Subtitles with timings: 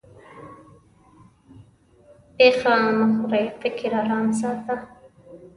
[2.37, 4.75] پېښه مه خورې؛ فکر ارام ساته.